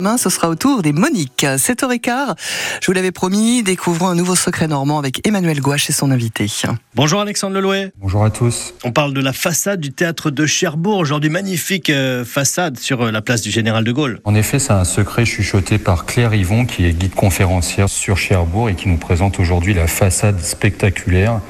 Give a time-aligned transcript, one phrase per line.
[0.00, 1.42] Demain, ce sera au tour des Moniques.
[1.42, 2.36] 7h15,
[2.80, 6.46] je vous l'avais promis, découvrons un nouveau secret normand avec Emmanuel Gouache et son invité.
[6.94, 7.90] Bonjour Alexandre Lelouet.
[7.96, 8.74] Bonjour à tous.
[8.84, 13.10] On parle de la façade du théâtre de Cherbourg, aujourd'hui magnifique euh, façade sur euh,
[13.10, 14.20] la place du Général de Gaulle.
[14.22, 18.70] En effet, c'est un secret chuchoté par Claire Yvon, qui est guide conférencière sur Cherbourg
[18.70, 21.40] et qui nous présente aujourd'hui la façade spectaculaire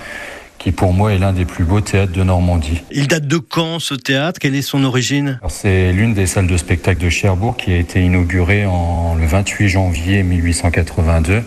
[0.59, 2.83] qui pour moi est l'un des plus beaux théâtres de Normandie.
[2.91, 4.39] Il date de quand ce théâtre?
[4.41, 5.41] Quelle est son origine?
[5.49, 9.69] C'est l'une des salles de spectacle de Cherbourg qui a été inaugurée en le 28
[9.69, 11.43] janvier 1882.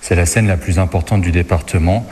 [0.00, 2.06] C'est la scène la plus importante du département.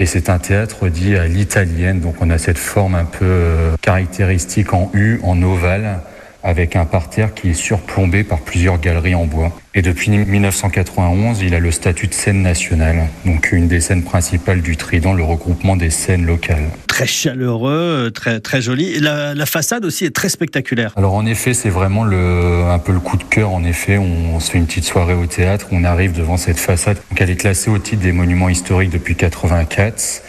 [0.00, 3.76] Et c'est un théâtre dit à l'italienne, donc on a cette forme un peu euh,
[3.82, 6.00] caractéristique en U, en ovale,
[6.42, 9.52] avec un parterre qui est surplombé par plusieurs galeries en bois.
[9.74, 14.60] Et depuis 1991, il a le statut de scène nationale, donc une des scènes principales
[14.62, 16.64] du Trident, le regroupement des scènes locales.
[16.86, 18.94] Très chaleureux, très, très joli.
[18.94, 20.92] Et la, la façade aussi est très spectaculaire.
[20.96, 23.50] Alors en effet, c'est vraiment le, un peu le coup de cœur.
[23.50, 26.58] En effet, on, on se fait une petite soirée au théâtre, on arrive devant cette
[26.58, 26.96] façade.
[27.10, 30.22] Donc elle est classée au titre des monuments historiques depuis 84.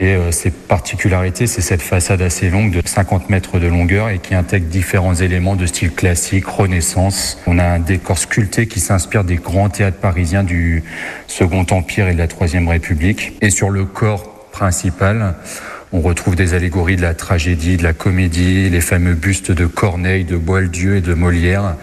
[0.00, 4.18] Et euh, ses particularités, c'est cette façade assez longue de 50 mètres de longueur et
[4.18, 7.38] qui intègre différents éléments de style classique, renaissance.
[7.46, 10.84] On a un décor sculpté qui s'inspire des grands théâtres parisiens du
[11.26, 13.32] Second Empire et de la Troisième République.
[13.42, 15.34] Et sur le corps principal,
[15.92, 20.24] on retrouve des allégories de la tragédie, de la comédie, les fameux bustes de Corneille,
[20.24, 21.74] de Boieldieu et de Molière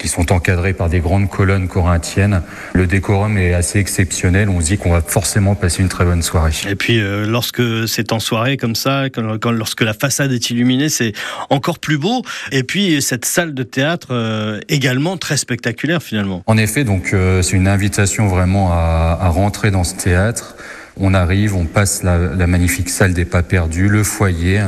[0.00, 2.42] qui sont encadrés par des grandes colonnes corinthiennes.
[2.72, 4.48] Le décorum est assez exceptionnel.
[4.48, 6.52] On se dit qu'on va forcément passer une très bonne soirée.
[6.68, 10.50] Et puis, euh, lorsque c'est en soirée comme ça, quand, quand, lorsque la façade est
[10.50, 11.12] illuminée, c'est
[11.50, 12.22] encore plus beau.
[12.50, 16.42] Et puis, cette salle de théâtre euh, également très spectaculaire finalement.
[16.46, 20.56] En effet, donc euh, c'est une invitation vraiment à, à, rentrer dans ce théâtre.
[20.96, 24.62] On arrive, on passe la, la magnifique salle des pas perdus, le foyer.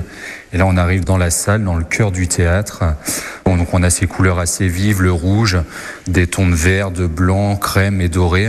[0.52, 2.84] Et là, on arrive dans la salle, dans le cœur du théâtre.
[3.62, 5.56] Donc on a ces couleurs assez vives, le rouge,
[6.08, 8.48] des tons de vert, de blanc, crème et doré,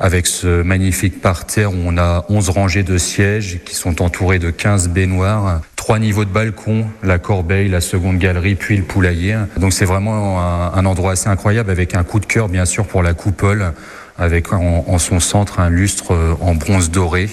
[0.00, 4.50] avec ce magnifique parterre où on a 11 rangées de sièges qui sont entourés de
[4.50, 9.38] 15 baignoires, trois niveaux de balcon, la corbeille, la seconde galerie, puis le poulailler.
[9.56, 10.40] Donc c'est vraiment
[10.74, 13.72] un, endroit assez incroyable avec un coup de cœur bien sûr pour la coupole,
[14.18, 17.28] avec en, en son centre un lustre en bronze doré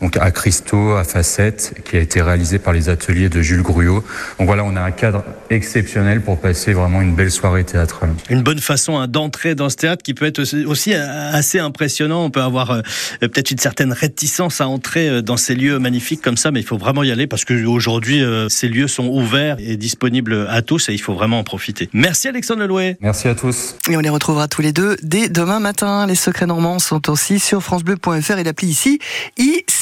[0.00, 4.02] donc à cristaux, à facettes, qui a été réalisé par les ateliers de Jules Gruyot.
[4.38, 8.10] Donc voilà, on a un cadre exceptionnel pour passer vraiment une belle soirée théâtrale.
[8.30, 12.24] Une bonne façon hein, d'entrer dans ce théâtre qui peut être aussi assez impressionnant.
[12.24, 12.80] On peut avoir euh,
[13.20, 16.66] peut-être une certaine réticence à entrer euh, dans ces lieux magnifiques comme ça, mais il
[16.66, 20.88] faut vraiment y aller parce qu'aujourd'hui, euh, ces lieux sont ouverts et disponibles à tous
[20.88, 21.88] et il faut vraiment en profiter.
[21.92, 22.96] Merci Alexandre Lelouet.
[23.00, 23.76] Merci à tous.
[23.88, 26.06] Et on les retrouvera tous les deux dès demain matin.
[26.06, 28.98] Les secrets normands sont aussi sur francebleu.fr et l'appli ici.
[29.38, 29.79] IC